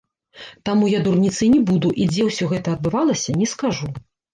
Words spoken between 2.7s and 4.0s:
адбывалася, не скажу.